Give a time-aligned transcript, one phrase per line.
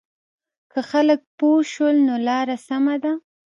[0.71, 3.13] که خلک پوه شول نو لاره سمه ده.